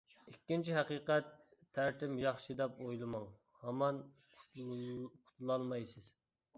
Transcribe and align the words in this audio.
ئىككىنچى 0.29 0.71
ھەقىقەت: 0.77 1.29
تەرىتىم 1.79 2.17
ياخشى 2.23 2.57
دەپ 2.63 2.83
ئويلىماڭ، 2.87 3.31
ھامان 3.63 4.03
قۇتۇلالمايسىز. 4.33 6.15